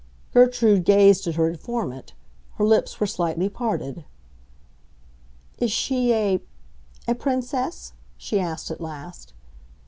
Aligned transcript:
Gertrude 0.33 0.83
gazed 0.83 1.27
at 1.27 1.35
her 1.35 1.47
informant; 1.47 2.13
her 2.55 2.65
lips 2.65 2.99
were 2.99 3.05
slightly 3.05 3.49
parted. 3.49 4.03
"Is 5.59 5.71
she 5.71 6.11
a—a 6.11 7.13
Princess?" 7.13 7.93
she 8.17 8.39
asked 8.39 8.71
at 8.71 8.81
last. 8.81 9.33